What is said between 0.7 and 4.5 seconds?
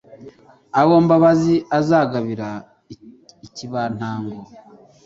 Abo Mbabazi azagabira i Kibantango